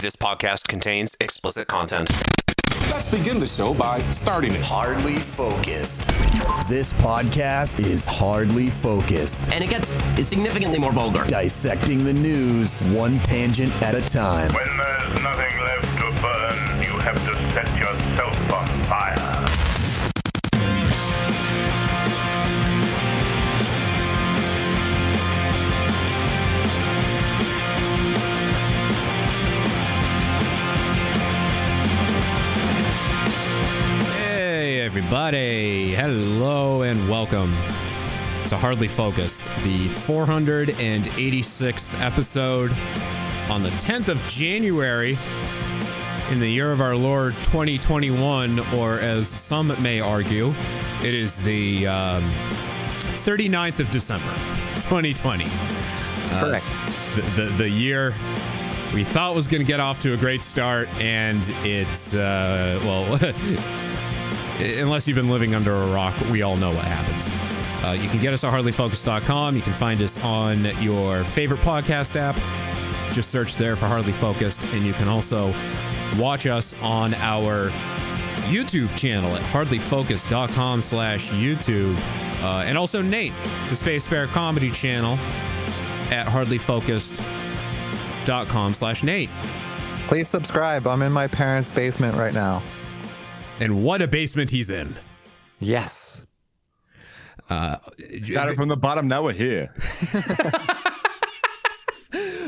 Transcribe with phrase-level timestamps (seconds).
[0.00, 2.08] This podcast contains explicit content.
[2.90, 4.60] Let's begin the show by starting it.
[4.60, 6.02] Hardly focused.
[6.68, 9.88] This podcast is hardly focused, And it gets
[10.28, 11.24] significantly more vulgar.
[11.26, 14.52] dissecting the news one tangent at a time.
[14.52, 15.47] When there's nothing
[35.10, 35.94] everybody.
[35.94, 37.50] Hello and welcome
[38.46, 42.72] to Hardly Focused, the 486th episode
[43.48, 45.16] on the 10th of January
[46.30, 50.52] in the year of our Lord 2021, or as some may argue,
[51.02, 52.22] it is the um,
[53.24, 54.30] 39th of December
[54.74, 55.46] 2020.
[56.38, 56.66] Correct.
[57.14, 58.14] The, the, the year
[58.92, 63.18] we thought was going to get off to a great start, and it's, uh, well,
[64.60, 67.32] unless you've been living under a rock, we all know what happened.
[67.84, 69.56] Uh, you can get us at hardlyfocused.com.
[69.56, 72.36] You can find us on your favorite podcast app.
[73.14, 74.62] Just search there for Hardly Focused.
[74.64, 75.54] And you can also
[76.18, 77.70] watch us on our
[78.48, 81.96] YouTube channel at hardlyfocused.com slash YouTube.
[82.42, 83.32] Uh, and also Nate,
[83.68, 85.14] the Space Bear Comedy channel
[86.10, 89.30] at hardlyfocused.com slash Nate.
[90.06, 90.86] Please subscribe.
[90.86, 92.62] I'm in my parents' basement right now.
[93.60, 94.94] And what a basement he's in.
[95.58, 96.26] Yes.
[97.50, 97.76] Uh,
[98.32, 99.08] Got it from the bottom.
[99.08, 99.72] Now we're here.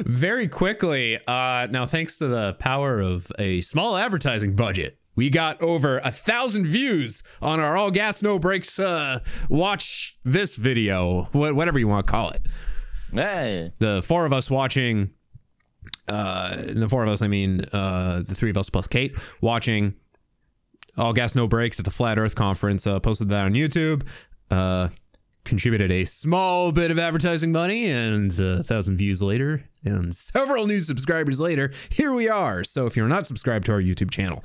[0.06, 5.61] very quickly uh now thanks to the power of a small advertising budget we got
[5.61, 9.19] over a thousand views on our all gas no brakes uh
[9.50, 12.41] watch this video wh- whatever you want to call it
[13.12, 13.70] Hey.
[13.78, 15.11] the four of us watching
[16.08, 19.94] uh the four of us i mean uh the three of us plus kate watching
[21.01, 24.06] all gas no Breaks at the flat earth conference uh posted that on youtube
[24.51, 24.89] uh
[25.45, 30.66] contributed a small bit of advertising money and uh, a thousand views later and several
[30.66, 34.44] new subscribers later here we are so if you're not subscribed to our youtube channel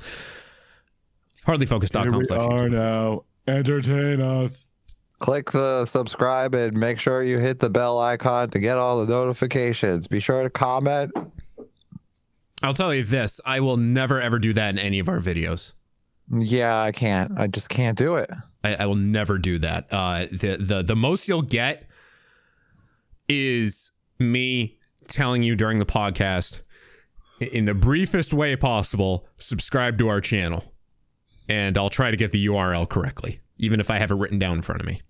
[1.46, 2.70] hardlyfocus.com slash YouTube.
[2.72, 3.24] now.
[3.46, 4.70] Entertain us.
[5.20, 9.06] Click the subscribe and make sure you hit the bell icon to get all the
[9.06, 10.08] notifications.
[10.08, 11.12] Be sure to comment.
[12.62, 15.74] i'll tell you this i will never ever do that in any of our videos
[16.30, 17.32] Yeah, I can't.
[17.38, 18.30] I just can't do it.
[18.64, 19.86] I, I will never do that.
[19.90, 21.88] Uh, the the the most you'll get
[23.28, 24.78] is me
[25.08, 26.62] telling you during the podcast,
[27.40, 30.72] in the briefest way possible, subscribe to our channel,
[31.48, 34.56] and I'll try to get the URL correctly, even if I have it written down
[34.56, 35.02] in front of me.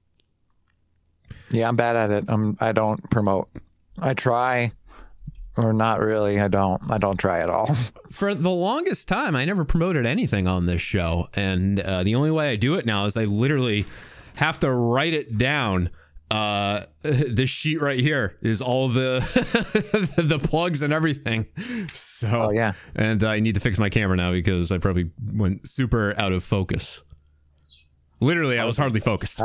[1.51, 2.25] Yeah, I'm bad at it.
[2.29, 2.57] I'm.
[2.61, 3.49] I don't promote.
[3.99, 4.73] I try,
[5.57, 6.41] or not really.
[6.41, 6.81] I don't.
[6.91, 7.75] I don't try at all.
[8.11, 12.31] For the longest time, I never promoted anything on this show, and uh, the only
[12.31, 13.85] way I do it now is I literally
[14.37, 15.91] have to write it down.
[16.29, 19.21] Uh, this sheet right here is all the
[20.23, 21.47] the plugs and everything.
[21.93, 22.73] So Oh, yeah.
[22.97, 26.43] and I need to fix my camera now because I probably went super out of
[26.43, 27.03] focus.
[28.19, 29.41] Literally, I was hardly focused.
[29.41, 29.45] Ah,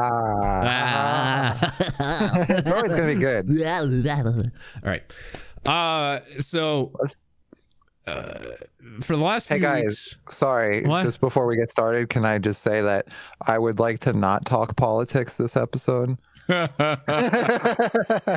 [0.53, 2.45] Ah.
[2.49, 3.49] it's always gonna be good.
[3.63, 5.03] All right.
[5.65, 6.91] Uh, so
[8.07, 8.33] uh,
[9.01, 10.83] for the last Hey few guys, weeks, sorry.
[10.83, 11.03] What?
[11.03, 13.07] Just before we get started, can I just say that
[13.45, 16.17] I would like to not talk politics this episode?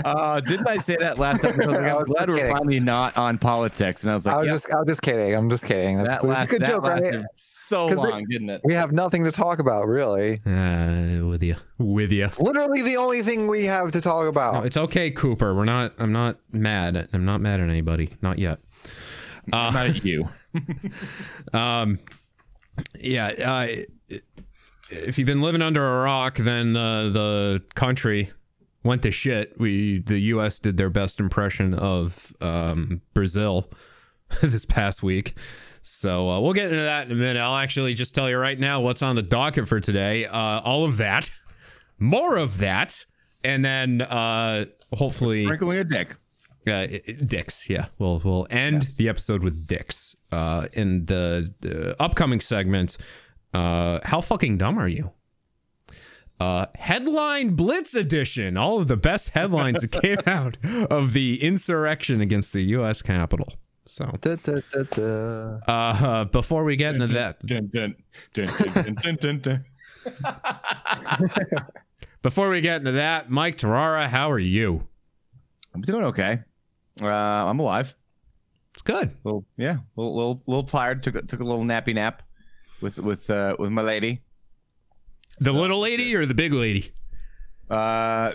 [0.04, 1.72] Uh, didn't I say that last episode?
[1.72, 2.54] Like, I was glad we we're kidding.
[2.56, 4.02] finally not on politics.
[4.02, 5.34] And I was like, I was yeah, just, I was just kidding.
[5.34, 5.98] I'm just kidding.
[6.02, 7.25] That's, that that's a last, good that joke, lasted right?
[7.34, 8.60] so 'Cause they- long, didn't it?
[8.64, 10.41] We have nothing to talk about, really.
[10.47, 12.28] uh, with you, with you.
[12.38, 14.54] Literally, the only thing we have to talk about.
[14.54, 15.54] No, it's okay, Cooper.
[15.54, 15.92] We're not.
[15.98, 17.08] I'm not mad.
[17.12, 18.10] I'm not mad at anybody.
[18.22, 18.58] Not yet.
[19.46, 20.28] Not at you.
[21.52, 21.98] Um,
[23.00, 23.26] yeah.
[23.28, 24.16] Uh,
[24.90, 28.30] if you've been living under a rock, then the the country
[28.82, 29.58] went to shit.
[29.58, 30.58] We the U.S.
[30.58, 33.70] did their best impression of um, Brazil
[34.42, 35.34] this past week.
[35.82, 37.40] So uh, we'll get into that in a minute.
[37.40, 40.25] I'll actually just tell you right now what's on the docket for today.
[40.26, 41.30] Uh, all of that,
[41.98, 43.04] more of that,
[43.44, 44.64] and then uh,
[44.94, 46.14] hopefully Sprinkling a dick.
[46.66, 46.87] uh,
[47.26, 47.69] dicks.
[47.69, 50.16] Yeah, we'll we'll end the episode with dicks.
[50.32, 52.96] Uh, in the, the upcoming segment,
[53.54, 55.12] uh, how fucking dumb are you?
[56.40, 58.56] Uh, headline Blitz edition.
[58.56, 60.56] All of the best headlines that came out
[60.90, 63.02] of the insurrection against the U.S.
[63.02, 63.52] Capitol.
[63.86, 65.58] So, Da, da, da, da.
[65.68, 67.94] uh, before we get into that, Dun, dun,
[68.32, 69.64] dun, dun, dun, dun, dun.
[72.22, 74.86] before we get into that, Mike Tarara, how are you?
[75.74, 76.40] I'm doing okay.
[77.02, 77.94] Uh, I'm alive.
[78.72, 79.14] It's Good.
[79.22, 81.02] Little, yeah, little, little, little tired.
[81.02, 82.22] Took took a little nappy nap
[82.84, 84.20] with with uh, with my lady.
[85.40, 86.92] The little lady or the big lady?
[87.70, 88.34] Uh,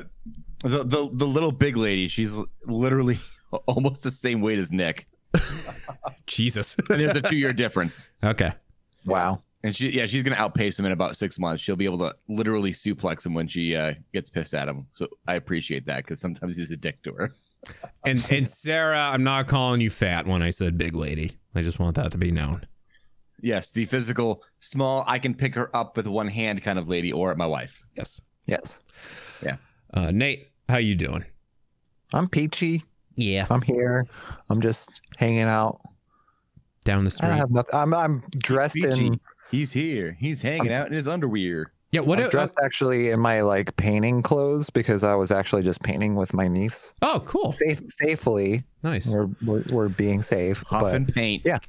[0.63, 2.07] the, the the little big lady.
[2.07, 2.35] She's
[2.65, 3.19] literally
[3.67, 5.05] almost the same weight as Nick,
[6.27, 6.75] Jesus.
[6.89, 8.09] and there's a two year difference.
[8.23, 8.51] okay.
[9.05, 9.39] Wow.
[9.63, 11.61] And she, yeah, she's gonna outpace him in about six months.
[11.61, 14.87] She'll be able to literally suplex him when she uh, gets pissed at him.
[14.95, 17.33] So I appreciate that because sometimes he's a dick to her.
[18.05, 21.33] And and Sarah, I'm not calling you fat when I said big lady.
[21.53, 22.61] I just want that to be known.
[23.41, 27.11] Yes, the physical, small, I can pick her up with one hand kind of lady,
[27.11, 27.83] or my wife.
[27.95, 28.21] Yes.
[28.45, 28.79] Yes.
[29.43, 29.57] Yeah.
[29.93, 31.25] Uh, Nate, how you doing?
[32.13, 32.83] I'm peachy.
[33.15, 33.45] Yeah.
[33.49, 34.07] I'm here.
[34.49, 35.79] I'm just hanging out.
[36.85, 37.29] Down the street.
[37.29, 37.75] don't have nothing.
[37.75, 39.19] I'm I'm dressed in.
[39.51, 40.15] He's here.
[40.19, 41.71] He's hanging out in his underwear.
[41.91, 42.01] Yeah.
[42.01, 42.19] What?
[42.19, 46.15] I'm uh, dressed actually in my like painting clothes because I was actually just painting
[46.15, 46.93] with my niece.
[47.01, 47.51] oh, cool.
[47.51, 48.63] Safe, safely.
[48.83, 49.07] Nice.
[49.07, 50.63] We're, we're we're being safe.
[50.67, 51.43] Huff and paint.
[51.45, 51.59] yeah.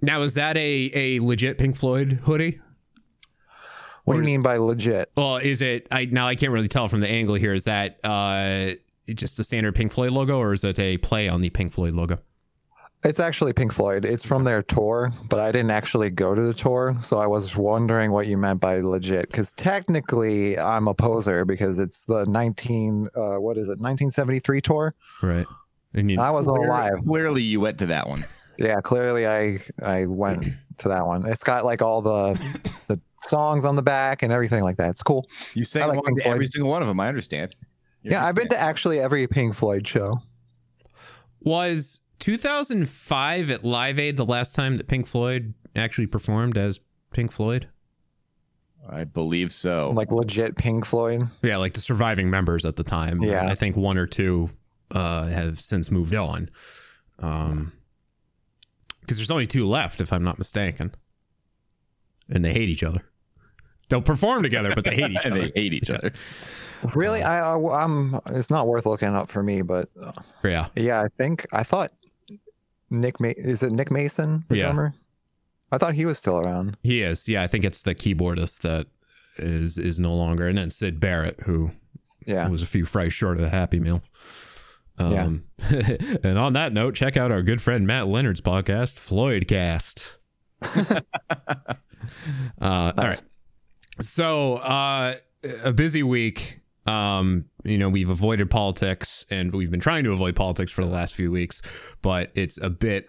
[0.00, 2.60] Now, is that a a legit Pink Floyd hoodie?
[4.04, 5.10] what do you mean by legit?
[5.16, 5.88] Well, is it?
[5.90, 7.52] I now I can't really tell from the angle here.
[7.52, 8.72] Is that uh
[9.14, 11.94] just the standard Pink Floyd logo, or is it a play on the Pink Floyd
[11.94, 12.18] logo?
[13.04, 14.04] It's actually Pink Floyd.
[14.04, 17.54] It's from their tour, but I didn't actually go to the tour, so I was
[17.54, 19.28] wondering what you meant by legit.
[19.30, 24.94] Because technically, I'm a poser because it's the 19 uh, what is it 1973 tour.
[25.22, 25.46] Right.
[25.94, 26.94] And you, I wasn't alive.
[27.06, 28.22] Clearly, you went to that one.
[28.58, 30.46] Yeah, clearly I I went
[30.78, 31.26] to that one.
[31.26, 32.40] It's got like all the
[32.88, 34.88] the songs on the back and everything like that.
[34.88, 35.28] It's cool.
[35.52, 36.34] You sang like along Pink to Floyd.
[36.36, 36.98] every single one of them.
[36.98, 37.54] I understand.
[38.02, 40.22] You're Yeah, I've been to actually every Pink Floyd show.
[41.42, 46.80] was 2005 at Live Aid the last time that Pink Floyd actually performed as
[47.12, 47.68] Pink Floyd?
[48.88, 49.90] I believe so.
[49.94, 51.28] Like legit Pink Floyd.
[51.42, 53.22] Yeah, like the surviving members at the time.
[53.22, 53.46] Yeah.
[53.46, 54.50] I think one or two
[54.92, 56.50] uh, have since moved on.
[57.18, 57.72] Um,
[59.00, 60.92] because there's only two left, if I'm not mistaken,
[62.28, 63.02] and they hate each other.
[63.88, 65.42] They'll perform together, but they hate each other.
[65.42, 66.12] they hate each other.
[66.94, 68.20] Really, I, I I'm.
[68.26, 70.12] It's not worth looking up for me, but uh,
[70.44, 71.90] Yeah, yeah, I think I thought
[72.90, 73.20] Nick.
[73.20, 74.64] Ma- is it Nick Mason, the Yeah.
[74.64, 74.94] drummer?
[75.72, 76.76] I thought he was still around.
[76.82, 77.28] he is.
[77.28, 78.86] Yeah, I think it's the keyboardist that
[79.38, 81.72] is is no longer, and then Syd Barrett, who
[82.26, 84.02] Yeah, was a few fries short of the Happy Meal.
[84.98, 85.44] Um,
[86.22, 90.16] and on that note, check out our good friend Matt Leonard's podcast, Floydcast.
[92.60, 93.22] uh, All right.
[94.00, 95.14] So, uh,
[95.64, 96.60] a busy week.
[96.86, 100.90] Um, you know, we've avoided politics and we've been trying to avoid politics for the
[100.90, 101.62] last few weeks,
[102.02, 103.08] but it's a bit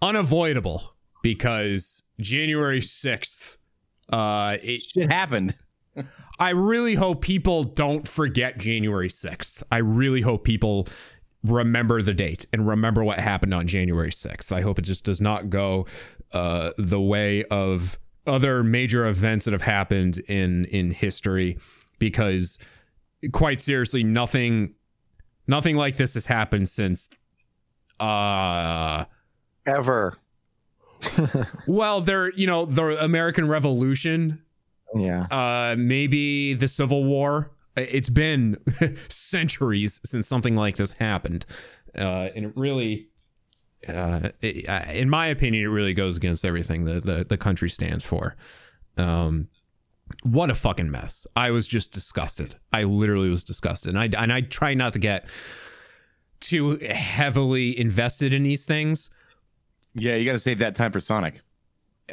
[0.00, 3.58] unavoidable because January 6th,
[4.10, 5.56] uh, it, Shit happened.
[6.38, 9.62] I really hope people don't forget January 6th.
[9.70, 10.88] I really hope people
[11.44, 14.52] remember the date and remember what happened on January 6th.
[14.52, 15.86] I hope it just does not go
[16.32, 21.58] uh, the way of other major events that have happened in in history
[21.98, 22.58] because
[23.32, 24.74] quite seriously nothing
[25.46, 27.10] nothing like this has happened since
[27.98, 29.04] uh
[29.66, 30.12] ever.
[31.66, 34.42] well there you know the American Revolution.
[34.94, 37.52] Yeah, uh maybe the civil war.
[37.76, 38.58] It's been
[39.08, 41.46] centuries since something like this happened.
[41.94, 43.08] Uh and it really
[43.88, 47.70] uh it, uh, in my opinion it really goes against everything that the, the country
[47.70, 48.36] stands for.
[48.96, 49.48] Um
[50.22, 51.26] what a fucking mess.
[51.36, 52.56] I was just disgusted.
[52.72, 53.94] I literally was disgusted.
[53.94, 55.28] And i and i try not to get
[56.40, 59.10] too heavily invested in these things.
[59.94, 61.40] Yeah, you got to save that time for Sonic.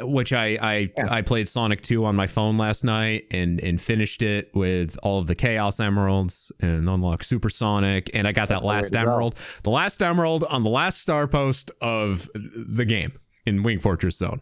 [0.01, 4.22] which I I, I played Sonic 2 on my phone last night and and finished
[4.22, 8.10] it with all of the Chaos Emeralds and unlocked Super Sonic.
[8.13, 12.30] And I got that last emerald, the last emerald on the last star post of
[12.36, 13.13] the game
[13.46, 14.42] in Wing Fortress Zone.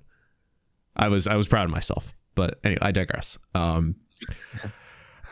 [0.96, 3.38] I was I was proud of myself, but anyway, I digress.
[3.54, 3.96] Um,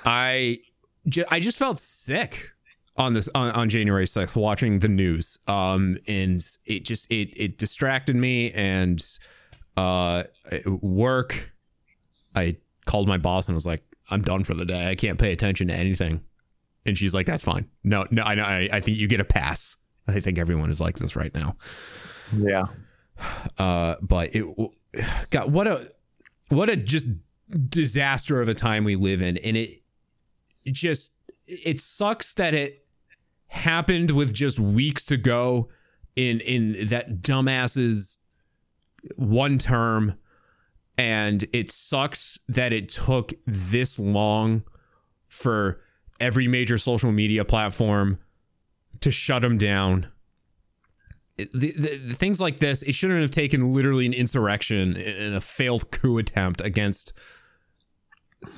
[0.05, 0.60] I
[1.07, 2.51] ju- I just felt sick
[2.98, 5.38] on this on, on January 6th watching the news.
[5.48, 9.03] Um, and it just it it distracted me and
[9.77, 10.24] uh
[10.65, 11.51] work
[12.36, 12.55] i
[12.86, 15.67] called my boss and was like i'm done for the day i can't pay attention
[15.67, 16.22] to anything
[16.86, 19.25] and she's like that's fine no no i know I, I think you get a
[19.25, 21.55] pass i think everyone is like this right now
[22.38, 22.65] yeah.
[23.57, 24.45] uh but it
[25.31, 25.91] god what a
[26.55, 27.07] what a just
[27.69, 29.38] disaster of a time we live in.
[29.38, 29.81] And it
[30.63, 31.13] it just
[31.48, 32.86] it sucks that it
[33.48, 35.69] happened with just weeks to go
[36.15, 38.17] in in that dumbass's
[39.15, 40.17] one term.
[40.98, 44.63] And it sucks that it took this long
[45.27, 45.81] for
[46.19, 48.19] every major social media platform
[49.01, 50.07] to shut him down
[51.38, 55.90] the, the, things like this, it shouldn't have taken literally an insurrection and a failed
[55.92, 57.13] coup attempt against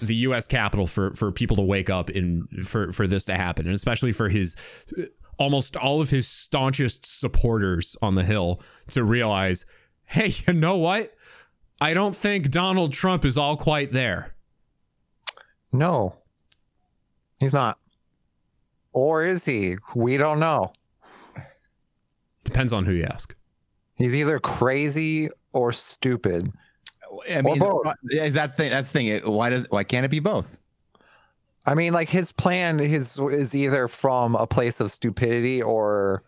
[0.02, 0.48] the U.S.
[0.48, 4.12] Capitol for for people to wake up in for for this to happen, and especially
[4.12, 4.56] for his
[5.38, 9.66] almost all of his staunchest supporters on the Hill to realize,
[10.06, 11.14] hey, you know what?
[11.82, 14.36] I don't think Donald Trump is all quite there.
[15.72, 16.16] No,
[17.40, 17.78] he's not.
[18.94, 19.76] Or is he?
[19.94, 20.72] We don't know.
[22.46, 23.36] Depends on who you ask.
[23.96, 26.52] He's either crazy or stupid.
[27.30, 27.86] I mean, both.
[27.86, 28.70] Uh, is that thing?
[28.72, 29.32] That's the thing.
[29.32, 29.68] Why does?
[29.70, 30.56] Why can't it be both?
[31.66, 36.24] I mean, like his plan his is either from a place of stupidity or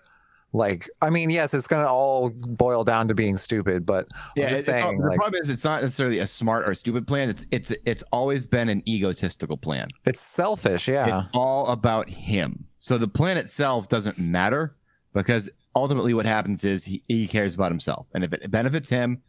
[0.54, 4.50] like I mean, yes, it's gonna all boil down to being stupid, but I'm Yeah,
[4.50, 6.74] just it- it's all- saying, the like, problem is it's not necessarily a smart or
[6.74, 7.30] stupid plan.
[7.30, 9.88] It's it's it's always been an egotistical plan.
[10.06, 11.20] it's selfish, yeah.
[11.20, 12.66] It's all about him.
[12.80, 14.76] So the plan itself doesn't matter
[15.14, 19.22] because ultimately what happens is he, he cares about himself, and if it benefits him,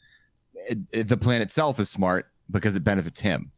[0.55, 3.51] it, it- the plan itself is smart because it benefits him.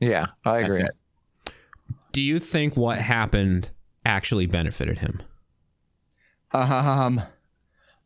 [0.00, 0.84] yeah, I agree.
[2.12, 3.70] Do you think what happened
[4.04, 5.22] actually benefited him?
[6.52, 7.20] Um,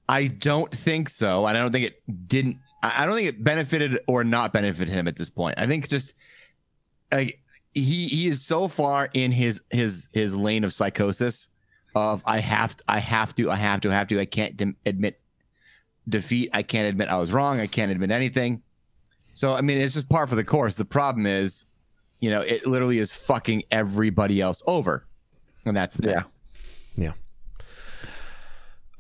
[0.09, 1.47] I don't think so.
[1.47, 2.57] and I don't think it didn't.
[2.83, 5.57] I I don't think it benefited or not benefited him at this point.
[5.59, 6.15] I think just
[7.13, 7.41] like
[7.75, 11.49] he he is so far in his his his lane of psychosis
[11.95, 14.57] of I have to, I have to I have to I have to I can't
[14.57, 15.21] dim- admit
[16.09, 16.51] defeat.
[16.53, 17.61] I can't admit I was wrong.
[17.61, 18.63] I can't admit anything.
[19.35, 20.75] So I mean, it's just par for the course.
[20.75, 21.65] The problem is,
[22.21, 25.07] you know, it literally is fucking everybody else over,
[25.65, 26.13] and that's the thing.
[26.13, 26.23] Yeah.
[26.97, 27.13] Yeah.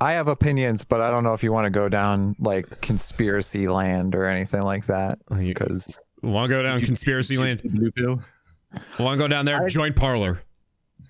[0.00, 3.68] I have opinions, but I don't know if you want to go down like conspiracy
[3.68, 5.18] land or anything like that.
[5.28, 7.62] Because Want to go down conspiracy land?
[7.62, 8.22] Blue pill?
[8.98, 9.66] Want to go down there?
[9.68, 10.42] Joint Parler.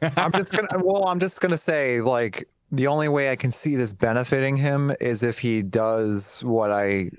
[0.03, 3.77] I'm just gonna well, I'm just gonna say like the only way I can see
[3.77, 7.11] this benefiting him is if he does what I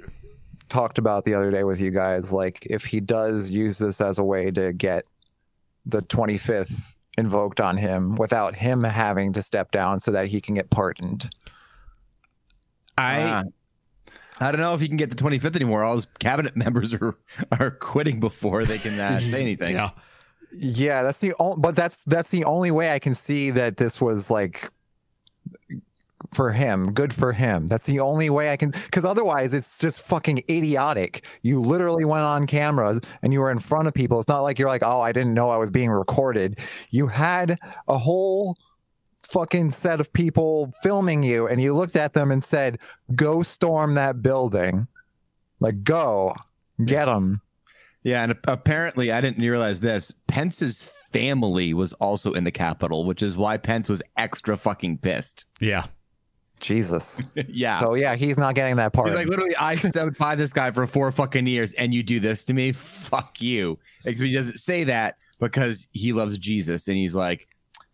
[0.69, 2.31] talked about the other day with you guys.
[2.31, 5.05] Like if he does use this as a way to get
[5.85, 10.55] the 25th invoked on him without him having to step down so that he can
[10.55, 11.29] get pardoned.
[12.97, 13.43] I Ah.
[14.39, 15.83] I don't know if he can get the 25th anymore.
[15.83, 17.15] All his cabinet members are
[17.59, 19.75] are quitting before they can uh, say anything.
[19.75, 19.91] yeah.
[20.53, 24.01] Yeah, that's the only, but that's that's the only way I can see that this
[24.01, 24.69] was like
[26.33, 27.67] for him, good for him.
[27.67, 31.25] That's the only way I can cuz otherwise it's just fucking idiotic.
[31.41, 34.19] You literally went on cameras and you were in front of people.
[34.19, 37.57] It's not like you're like, "Oh, I didn't know I was being recorded." You had
[37.87, 38.57] a whole
[39.23, 42.77] fucking set of people filming you and you looked at them and said,
[43.15, 44.87] "Go storm that building."
[45.59, 46.33] Like, "Go.
[46.85, 47.41] Get them."
[48.03, 50.13] Yeah, and apparently I didn't realize this.
[50.27, 50.81] Pence's
[51.11, 55.45] family was also in the Capitol, which is why Pence was extra fucking pissed.
[55.59, 55.85] Yeah.
[56.59, 57.21] Jesus.
[57.47, 57.79] yeah.
[57.79, 59.09] So yeah, he's not getting that part.
[59.09, 62.19] He's like, literally, I stood by this guy for four fucking years, and you do
[62.19, 62.71] this to me?
[62.71, 63.77] Fuck you.
[64.05, 67.47] Except he doesn't say that because he loves Jesus, and he's like,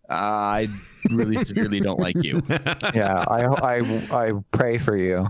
[0.10, 0.68] I
[1.10, 2.44] really severely don't like you.
[2.94, 5.28] yeah, I I I pray for you.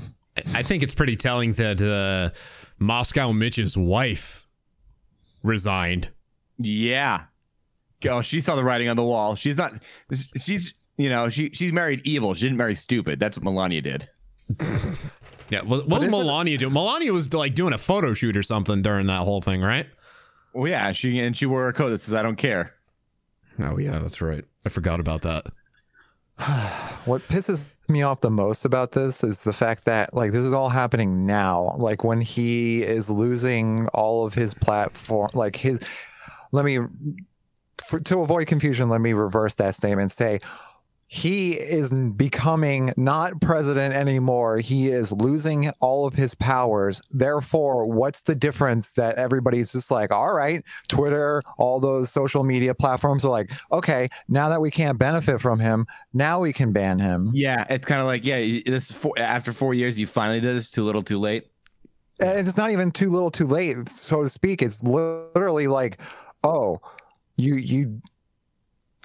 [0.53, 2.37] I think it's pretty telling that uh,
[2.79, 4.46] Moscow Mitch's wife
[5.47, 6.09] resigned.
[6.59, 7.23] Yeah.
[8.07, 9.35] Oh, she saw the writing on the wall.
[9.35, 9.73] She's not.
[10.35, 12.33] She's you know she she's married evil.
[12.33, 13.19] She didn't marry stupid.
[13.19, 14.07] That's what Melania did.
[15.49, 15.61] Yeah.
[15.61, 16.73] What, what was Melania doing?
[16.73, 19.87] Melania was like doing a photo shoot or something during that whole thing, right?
[20.53, 20.91] Well, yeah.
[20.91, 22.73] She and she wore a coat that says "I don't care."
[23.59, 24.43] Oh yeah, that's right.
[24.65, 25.45] I forgot about that.
[27.05, 30.53] What pisses me off the most about this is the fact that like this is
[30.53, 31.75] all happening now.
[31.77, 35.79] Like when he is losing all of his platform, like his.
[36.51, 36.79] Let me,
[37.85, 40.11] for, to avoid confusion, let me reverse that statement.
[40.11, 40.41] Say
[41.09, 44.57] he is becoming not president anymore.
[44.57, 47.01] He is losing all of his powers.
[47.11, 52.75] Therefore, what's the difference that everybody's just like, all right, Twitter, all those social media
[52.75, 56.99] platforms are like, okay, now that we can't benefit from him, now we can ban
[56.99, 57.31] him.
[57.33, 58.39] Yeah, it's kind of like yeah.
[58.65, 60.69] This is four, after four years, you finally did this.
[60.69, 61.45] Too little, too late.
[62.19, 64.61] And it's not even too little too late, so to speak.
[64.61, 65.99] It's literally like,
[66.43, 66.81] oh,
[67.37, 68.01] you, you,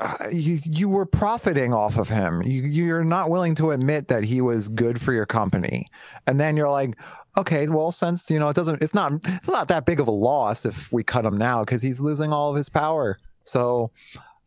[0.03, 2.43] uh, you you were profiting off of him.
[2.43, 5.87] You you're not willing to admit that he was good for your company,
[6.27, 6.97] and then you're like,
[7.39, 10.13] okay, well, since you know it doesn't, it's not it's not that big of a
[10.13, 13.17] loss if we cut him now because he's losing all of his power.
[13.45, 13.91] So,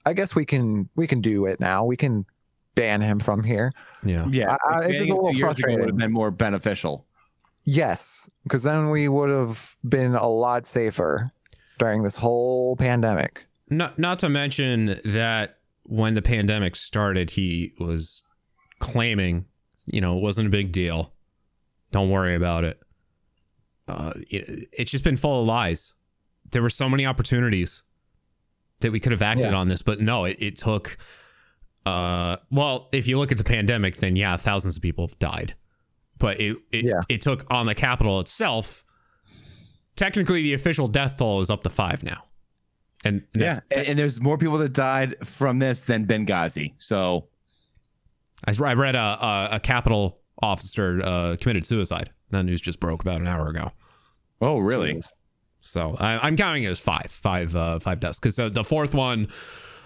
[0.05, 1.85] I guess we can we can do it now.
[1.85, 2.25] We can
[2.75, 3.71] ban him from here.
[4.03, 4.25] Yeah.
[4.29, 6.31] Yeah, I- I- it's just a it little two years ago would have been more
[6.31, 7.05] beneficial.
[7.63, 11.31] Yes, because then we would have been a lot safer
[11.79, 13.47] during this whole pandemic.
[13.69, 18.23] Not not to mention that when the pandemic started, he was
[18.79, 19.45] claiming
[19.87, 21.13] You know, it wasn't a big deal.
[21.91, 22.81] Don't worry about it.
[23.87, 25.93] Uh, it it's just been full of lies.
[26.51, 27.83] There were so many opportunities
[28.79, 29.55] that we could have acted Yeah.
[29.55, 30.97] on this, but no, it, it took.
[31.85, 35.53] Uh, well, if you look at the pandemic, then yeah, thousands of people have died,
[36.17, 37.01] but it it, Yeah.
[37.07, 38.83] it took on the Capitol itself.
[39.95, 42.23] Technically, the official death toll is up to five now,
[43.05, 46.73] and, and Yeah, and, and there's more people that died from this than Benghazi.
[46.77, 47.27] So
[48.45, 52.11] I, I read a, a, a Capitol officer uh, committed suicide.
[52.31, 53.71] That news just broke about an hour ago.
[54.41, 55.01] Oh, really?
[55.61, 58.19] So I, I'm counting it as five, five, uh, five deaths.
[58.19, 59.27] Because the, the fourth one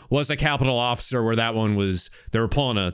[0.10, 2.94] was a capital officer, where that one was they were pulling a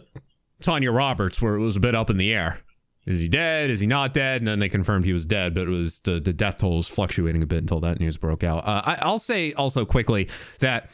[0.61, 2.59] Tanya Roberts, where it was a bit up in the air.
[3.05, 3.69] Is he dead?
[3.69, 4.41] Is he not dead?
[4.41, 6.87] And then they confirmed he was dead, but it was the, the death toll was
[6.87, 8.65] fluctuating a bit until that news broke out.
[8.65, 10.27] Uh, I, I'll say also quickly
[10.59, 10.89] that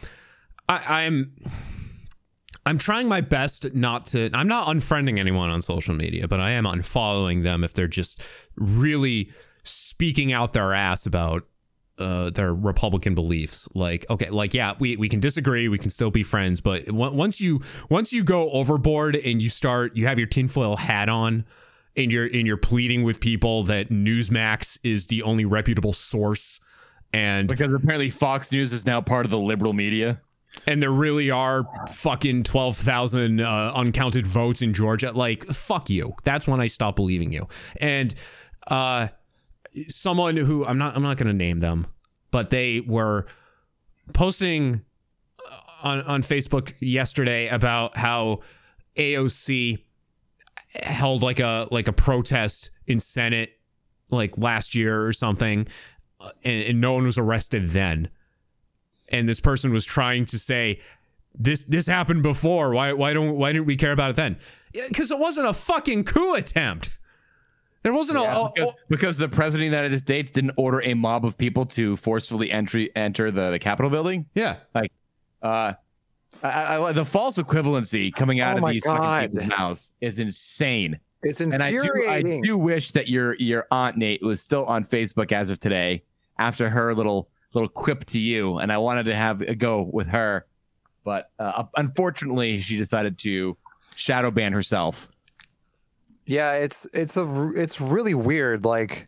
[0.68, 1.34] I, I'm
[2.66, 4.30] I'm trying my best not to.
[4.34, 8.22] I'm not unfriending anyone on social media, but I am unfollowing them if they're just
[8.56, 9.32] really
[9.64, 11.48] speaking out their ass about
[11.98, 13.68] uh, their Republican beliefs.
[13.74, 17.16] Like, okay, like yeah, we, we can disagree, we can still be friends, but on-
[17.16, 21.46] once you once you go overboard and you start, you have your tinfoil hat on,
[21.96, 26.60] and you're and you're pleading with people that Newsmax is the only reputable source,
[27.14, 30.22] and Because apparently Fox News is now part of the liberal media.
[30.68, 35.12] and there really are fucking 12,000 uh, uncounted votes in Georgia.
[35.12, 36.14] Like, fuck you.
[36.24, 37.48] That's when I stop believing you.
[37.80, 38.14] And
[38.68, 39.08] uh,
[39.88, 41.88] someone who I'm not, I'm not going to name them,
[42.32, 43.28] but they were
[44.14, 44.82] posting
[45.84, 48.42] on, on Facebook yesterday about how
[48.98, 49.80] AOC
[50.74, 53.60] held like a, like a protest in Senate
[54.10, 55.68] like last year or something.
[56.20, 58.10] uh, And, and no one was arrested then
[59.10, 60.80] and this person was trying to say
[61.38, 64.38] this this happened before why why don't why didn't we care about it then
[64.88, 66.98] because it wasn't a fucking coup attempt
[67.84, 70.94] there wasn't a, a- because, because the president of the United States didn't order a
[70.94, 74.28] mob of people to forcefully entry enter the, the Capitol building.
[74.36, 74.92] yeah Like,
[75.42, 75.74] uh,
[76.44, 78.98] I, I, the false equivalency coming out Oh of these God.
[78.98, 81.00] fucking people's mouths is insane.
[81.24, 84.84] It's And I do, I do wish that your your aunt Nate was still on
[84.84, 86.04] Facebook as of today
[86.40, 90.08] after her little little quip to you, and I wanted to have a go with
[90.08, 90.48] her,
[91.04, 93.56] but uh, unfortunately, she decided to
[93.96, 95.10] shadow ban herself.
[96.26, 98.66] Yeah, it's it's a it's really weird.
[98.66, 99.08] Like,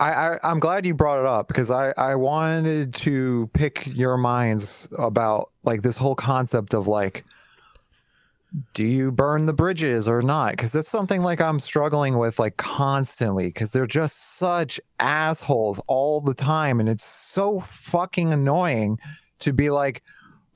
[0.00, 4.16] I, I I'm glad you brought it up because I I wanted to pick your
[4.16, 7.24] minds about like this whole concept of like,
[8.72, 10.52] do you burn the bridges or not?
[10.52, 16.22] Because it's something like I'm struggling with like constantly because they're just such assholes all
[16.22, 18.98] the time, and it's so fucking annoying
[19.40, 20.02] to be like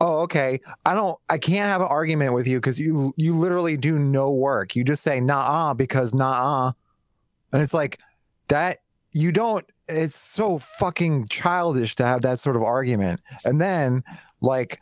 [0.01, 3.77] oh okay i don't i can't have an argument with you because you you literally
[3.77, 6.73] do no work you just say nah because nah ah,
[7.53, 8.01] and it's like
[8.49, 8.81] that
[9.15, 13.21] you don't it's so fucking childish to have that sort of argument.
[13.45, 14.03] And then
[14.41, 14.81] like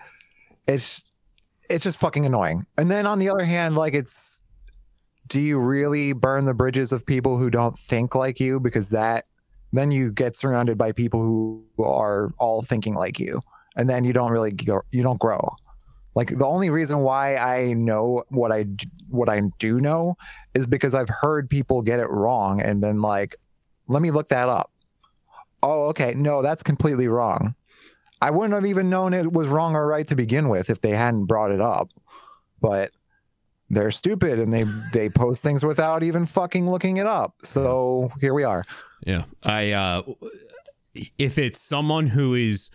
[0.66, 1.02] it's
[1.68, 2.66] it's just fucking annoying.
[2.76, 4.42] And then on the other hand like it's
[5.28, 8.58] do you really burn the bridges of people who don't think like you?
[8.58, 9.26] Because that
[9.72, 13.40] then you get surrounded by people who are all thinking like you.
[13.76, 15.40] And then you don't really go you don't grow.
[16.14, 18.66] Like the only reason why i know what i
[19.08, 20.14] what i do know
[20.54, 23.36] is because i've heard people get it wrong and been like
[23.92, 24.70] let me look that up.
[25.62, 26.14] Oh okay.
[26.14, 27.54] No that's completely wrong.
[28.20, 30.90] I wouldn't have even known it was wrong or right to begin with if they
[30.90, 31.90] hadn't brought it up.
[32.60, 32.92] But
[33.68, 37.34] they're stupid and they they post things without even fucking looking it up.
[37.42, 38.64] So here we are.
[39.06, 39.24] Yeah.
[39.42, 40.02] I uh
[41.18, 42.70] if it's someone who is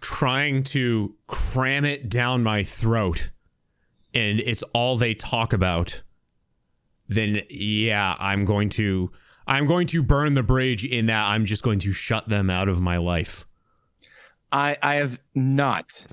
[0.00, 3.30] trying to cram it down my throat
[4.14, 6.02] and it's all they talk about
[7.08, 9.10] then yeah i'm going to
[9.50, 12.68] i'm going to burn the bridge in that i'm just going to shut them out
[12.68, 13.46] of my life
[14.52, 16.06] I I have not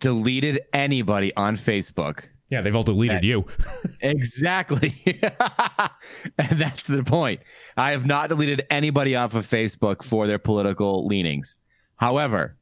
[0.00, 2.24] deleted anybody on Facebook.
[2.50, 3.44] yeah they've all deleted you
[4.00, 4.94] Exactly.
[6.38, 7.40] and that's the point.
[7.76, 11.56] I have not deleted anybody off of Facebook for their political leanings.
[11.96, 12.56] However,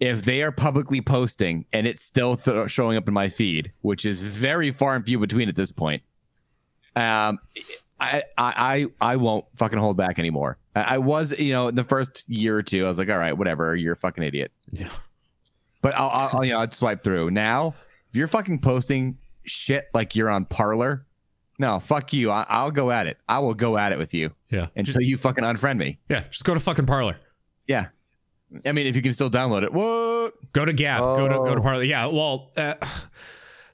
[0.00, 4.04] if they are publicly posting and it's still th- showing up in my feed, which
[4.04, 6.02] is very far and few between at this point,
[6.96, 7.38] um,
[8.00, 10.56] I, I, I I won't fucking hold back anymore.
[10.76, 13.18] I, I was, you know, in the first year or two, I was like, all
[13.18, 14.52] right, whatever, you're a fucking idiot.
[14.70, 14.88] yeah
[15.82, 17.30] But I'll, I'll, I'll you know, I'd swipe through.
[17.30, 17.74] Now,
[18.10, 21.04] if you're fucking posting shit like you're on Parler,
[21.58, 22.30] no, fuck you.
[22.30, 23.18] I, I'll go at it.
[23.28, 25.98] I will go at it with you yeah until you fucking unfriend me.
[26.08, 27.16] yeah just go to fucking Parler
[27.66, 27.88] Yeah.
[28.64, 30.32] I mean, if you can still download it, what?
[30.54, 31.00] Go to Gab.
[31.00, 31.62] Go to go to Oh.
[31.62, 31.82] Parler.
[31.82, 32.06] Yeah.
[32.06, 32.74] Well, uh,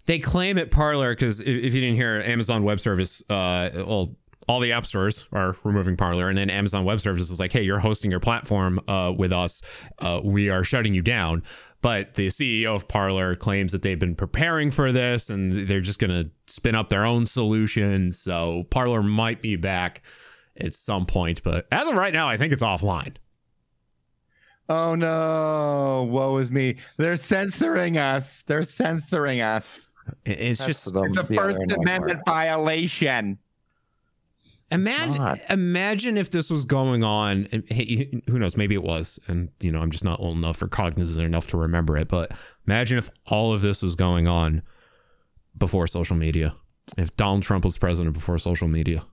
[0.06, 4.16] they claim at Parler because if, if you didn't hear, Amazon Web Service, uh, well,
[4.46, 7.62] all the app stores are removing Parler, and then Amazon Web Services is like, "Hey,
[7.62, 9.62] you're hosting your platform uh, with us.
[9.98, 11.42] Uh, we are shutting you down."
[11.80, 15.98] But the CEO of Parler claims that they've been preparing for this, and they're just
[15.98, 18.10] going to spin up their own solution.
[18.12, 20.02] So Parler might be back
[20.56, 23.16] at some point, but as of right now, I think it's offline.
[24.68, 26.08] Oh no!
[26.10, 26.76] Woe is me.
[26.96, 28.44] They're censoring us.
[28.46, 29.83] They're censoring us.
[30.24, 33.38] It- It's That's just the- It's a the First other Amendment violation.
[34.70, 37.46] Imagine, imagine if this was going on.
[37.52, 38.56] And hey, who knows?
[38.56, 41.56] Maybe it was, and you know, I'm just not old enough or cognizant enough to
[41.58, 42.08] remember it.
[42.08, 42.32] But
[42.66, 44.62] imagine if all of this was going on
[45.56, 46.54] before social media.
[46.96, 49.04] If Donald Trump was president before social media,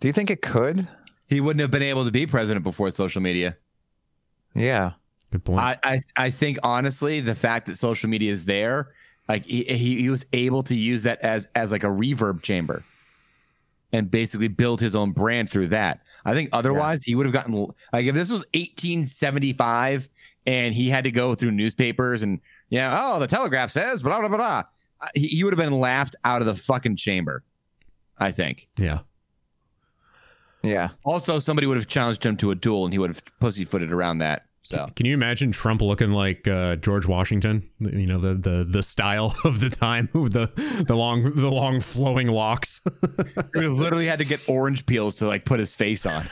[0.00, 0.86] Do you think it could?
[1.28, 3.56] He wouldn't have been able to be president before social media.
[4.54, 4.92] Yeah.
[5.30, 5.60] good point.
[5.60, 8.92] I, I, I think honestly, the fact that social media is there,
[9.32, 12.84] like he, he, he was able to use that as as like a reverb chamber,
[13.92, 16.00] and basically build his own brand through that.
[16.24, 17.54] I think otherwise he would have gotten
[17.92, 20.08] like if this was 1875
[20.46, 24.28] and he had to go through newspapers and yeah, oh the Telegraph says blah blah
[24.28, 24.36] blah.
[24.36, 24.62] blah.
[25.00, 27.42] uh, He, he would have been laughed out of the fucking chamber.
[28.18, 28.68] I think.
[28.76, 29.00] yeah,
[30.62, 30.90] Yeah.
[31.04, 34.18] Also, somebody would have challenged him to a duel, and he would have pussyfooted around
[34.18, 34.46] that.
[34.62, 37.68] So can you imagine Trump looking like uh, George Washington?
[37.80, 41.80] You know, the the the style of the time with the the long the long
[41.80, 42.80] flowing locks.
[43.54, 46.24] he literally had to get orange peels to like put his face on.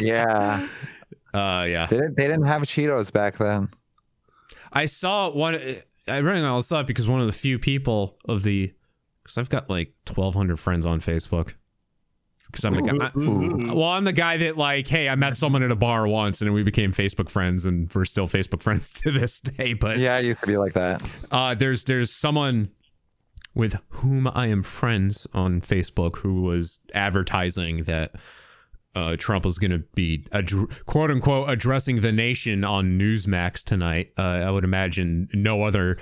[0.00, 0.66] Yeah.
[1.34, 1.86] uh, yeah.
[1.86, 3.68] they, didn't, they didn't have Cheetos back then.
[4.72, 5.58] I saw one.
[6.08, 8.72] I ran all this up because one of the few people of the,
[9.22, 11.54] because I've got like twelve hundred friends on Facebook.
[12.50, 13.06] Because I'm the guy.
[13.70, 16.40] I- well, I'm the guy that like, hey, I met someone at a bar once,
[16.40, 19.72] and then we became Facebook friends, and we're still Facebook friends to this day.
[19.74, 21.02] But Yeah, it used to be like that.
[21.30, 22.70] uh, there's there's someone
[23.54, 28.12] with whom I am friends on Facebook who was advertising that
[28.94, 30.50] uh, Trump is going to be ad-
[30.86, 34.12] quote unquote addressing the nation on Newsmax tonight.
[34.18, 35.98] Uh, I would imagine no other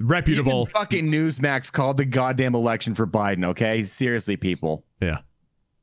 [0.00, 0.62] reputable.
[0.62, 3.44] Even fucking Newsmax called the goddamn election for Biden.
[3.46, 4.84] Okay, seriously, people.
[5.00, 5.18] Yeah.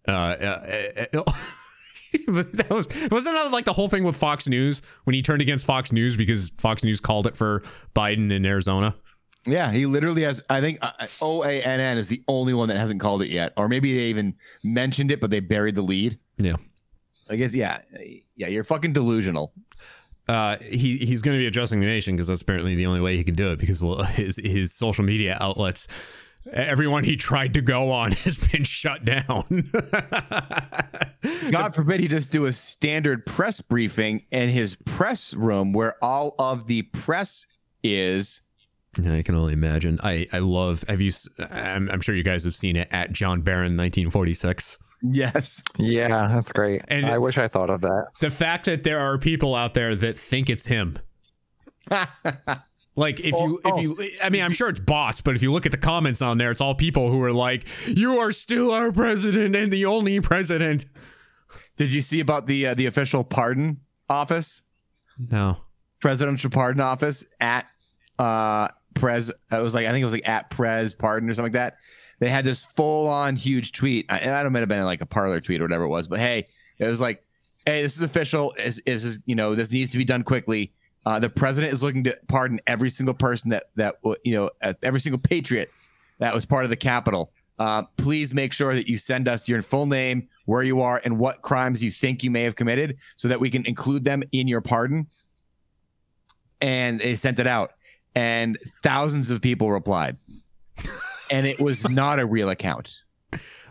[0.07, 1.23] Uh, uh, uh, uh,
[2.27, 5.41] but that was wasn't that like the whole thing with Fox News when he turned
[5.41, 7.61] against Fox News because Fox News called it for
[7.95, 8.95] Biden in Arizona.
[9.45, 10.41] Yeah, he literally has.
[10.49, 13.95] I think uh, OANN is the only one that hasn't called it yet, or maybe
[13.95, 16.19] they even mentioned it, but they buried the lead.
[16.37, 16.57] Yeah.
[17.29, 17.79] I guess yeah,
[18.35, 18.47] yeah.
[18.47, 19.53] You're fucking delusional.
[20.27, 23.17] uh, he he's going to be addressing the nation because that's apparently the only way
[23.17, 23.81] he can do it because
[24.15, 25.87] his his social media outlets,
[26.51, 29.69] everyone he tried to go on has been shut down.
[31.51, 36.35] God forbid he just do a standard press briefing in his press room where all
[36.39, 37.45] of the press
[37.83, 38.41] is.
[39.01, 39.99] yeah, I can only imagine.
[40.03, 40.83] I I love.
[40.87, 41.09] Have you?
[41.09, 44.77] s- I'm, I'm sure you guys have seen it at John Barron 1946.
[45.03, 45.63] Yes.
[45.77, 46.83] Yeah, that's great.
[46.87, 48.07] And- I wish I thought of that.
[48.19, 50.97] The fact that there are people out there that think it's him.
[53.01, 55.65] Like if you if you I mean I'm sure it's bots, but if you look
[55.65, 58.91] at the comments on there, it's all people who are like, "You are still our
[58.91, 60.85] president and the only president."
[61.77, 64.61] Did you see about the uh, the official pardon office,
[65.17, 65.57] No.
[65.99, 67.65] presidential pardon office at
[68.19, 69.29] uh Prez?
[69.51, 71.77] It was like I think it was like at Prez pardon or something like that.
[72.19, 75.01] They had this full on huge tweet, I- and I don't might have been like
[75.01, 76.43] a Parler tweet or whatever it was, but hey,
[76.77, 77.23] it was like,
[77.65, 78.53] hey, this is official.
[78.59, 80.71] Is is you know this needs to be done quickly.
[81.05, 84.73] Uh, the president is looking to pardon every single person that that you know uh,
[84.83, 85.71] every single patriot
[86.19, 87.31] that was part of the Capitol.
[87.57, 91.17] Uh, please make sure that you send us your full name, where you are, and
[91.19, 94.47] what crimes you think you may have committed, so that we can include them in
[94.47, 95.07] your pardon.
[96.59, 97.73] And they sent it out,
[98.15, 100.17] and thousands of people replied,
[101.31, 102.99] and it was not a real account.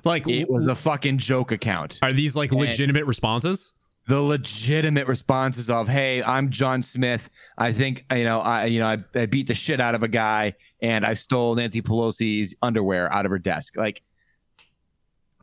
[0.05, 1.99] Like It was a fucking joke account.
[2.03, 3.73] are these like legitimate responses?
[4.11, 7.31] The legitimate responses of hey i'm john smith.
[7.57, 10.09] I think you know i you know I, I beat the shit out of a
[10.09, 13.77] guy and i stole nancy pelosi's underwear out of her desk.
[13.77, 14.03] Like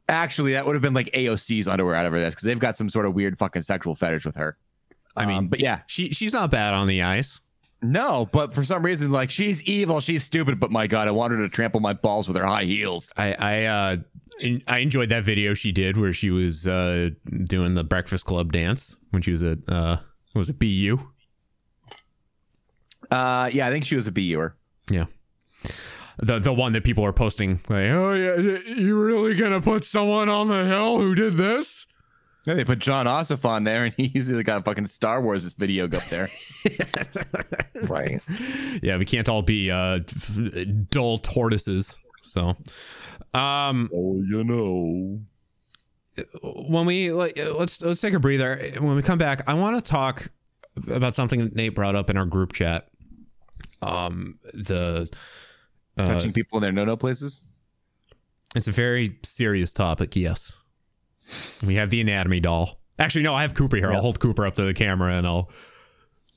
[0.09, 2.75] actually that would have been like aoc's underwear out of her desk because they've got
[2.75, 4.57] some sort of weird fucking sexual fetish with her.
[5.15, 5.81] I mean, Um, but yeah.
[5.87, 7.39] She she's not bad on the ice.
[7.81, 11.31] No but for some reason like she's evil she's stupid but my god i want
[11.31, 13.97] her to trample my balls with her high heels I I uh
[14.41, 17.09] en- I enjoyed that video she did where she was uh
[17.43, 19.97] doing the Breakfast Club dance when she was at uh
[20.33, 20.97] was it BU?
[23.11, 24.55] uh yeah i think she was a buer
[24.91, 25.05] Yeah.
[26.19, 30.29] The the one that people are posting like, "Oh yeah, you really to put someone
[30.29, 31.85] on the hill who did this?"
[32.47, 35.85] Yeah, they put Jon Ossoff on there, and he's got a fucking Star Wars video
[35.85, 36.29] up there.
[37.87, 38.19] Right.
[38.81, 39.99] Yeah, we can't all be uh,
[40.89, 41.99] dull tortoises.
[42.21, 42.57] So,
[43.35, 45.21] um, oh, you know.
[46.67, 48.57] when we like, let's let's take a breather.
[48.79, 50.31] When we come back, I want to talk
[50.89, 52.89] about something that Nate brought up in our group chat.
[53.83, 55.07] Um, the
[55.97, 57.43] uh, Touching people in their no-no places.
[58.55, 60.15] it's a very serious topic.
[60.15, 60.57] Yes,
[61.65, 62.79] we have the anatomy doll.
[62.99, 63.91] Actually, no, I have Cooper here.
[63.91, 65.49] I'll hold Cooper up to the camera and I'll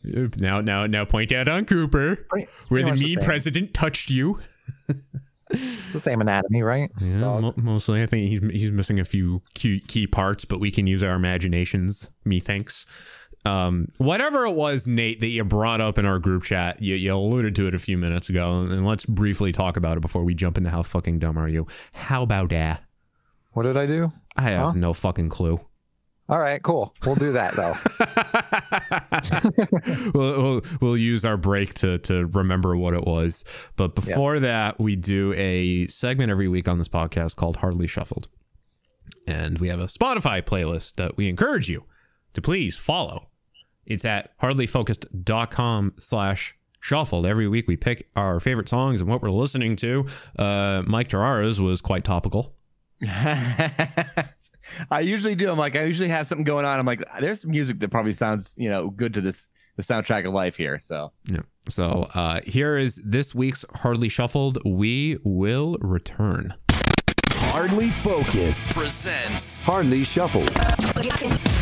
[0.04, 3.74] now now now point out on Cooper Pretty- where pretty the much the mean president
[3.74, 4.40] touched you.
[5.52, 6.90] It's the same anatomy, right?
[7.00, 8.02] Yeah, mo- mostly.
[8.02, 11.14] I think he's he's missing a few key key parts, but we can use our
[11.14, 12.08] imaginations.
[12.24, 12.86] Methinks.
[13.46, 17.14] Um, whatever it was, Nate, that you brought up in our group chat, you, you
[17.14, 20.34] alluded to it a few minutes ago, and let's briefly talk about it before we
[20.34, 21.66] jump into how fucking dumb are you.
[21.94, 22.84] How about that?
[23.52, 24.12] What did I do?
[24.36, 24.72] I have Huh?
[24.76, 25.60] no fucking clue.
[26.28, 26.94] All right, cool.
[27.04, 27.74] We'll do that though.
[30.14, 33.44] we'll, we'll we'll use our break to to remember what it was.
[33.76, 38.28] But before that, we do a segment every week on this podcast called Hardly Shuffled,
[39.26, 41.84] and we have a Spotify playlist that we encourage you
[42.34, 43.28] to please follow.
[43.86, 47.26] It's at hardlyfocused.com slash shuffled.
[47.26, 50.06] Every week we pick our favorite songs and what we're listening to.
[50.38, 52.54] Uh, Mike Terrara's was quite topical.
[54.90, 55.50] I usually do.
[55.50, 56.78] I'm like, I usually have something going on.
[56.78, 60.26] I'm like, there's some music that probably sounds, you know, good to this the soundtrack
[60.26, 60.78] of life here.
[60.78, 61.40] So Yeah.
[61.68, 64.58] So uh, here is this week's Hardly Shuffled.
[64.64, 66.54] We will return.
[67.52, 68.70] Hardly focused.
[68.70, 70.50] Presents Hardly shuffled.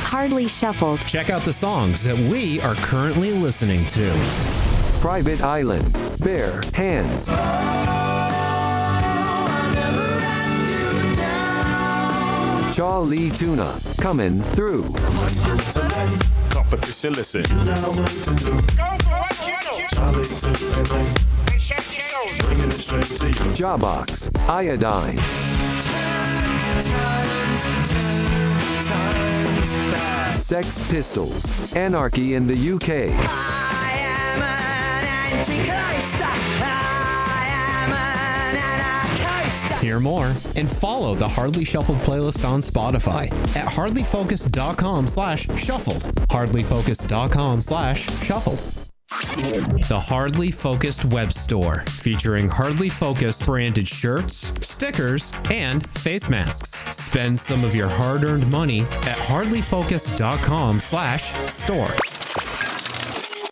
[0.05, 1.01] Hardly shuffled.
[1.03, 4.12] Check out the songs that we are currently listening to.
[5.01, 5.96] Private Island.
[6.20, 7.29] Bare Hands.
[12.79, 13.77] Charlie Tuna.
[14.01, 14.85] Coming through.
[16.49, 17.43] Competition, listen.
[17.43, 18.05] Go for
[19.19, 19.81] what channel?
[21.51, 22.38] And check the shows.
[23.59, 24.31] Jawbox.
[24.49, 25.19] Iodine.
[30.38, 31.75] Sex Pistols.
[31.75, 33.11] Anarchy in the UK.
[39.88, 46.03] Hear more and follow the Hardly Shuffled playlist on Spotify at hardlyfocused.com slash shuffled.
[46.29, 48.59] Hardlyfocused.com slash shuffled.
[49.88, 56.74] The Hardly Focused web store featuring Hardly Focused branded shirts, stickers, and face masks.
[56.94, 61.94] Spend some of your hard-earned money at hardlyfocused.com slash store.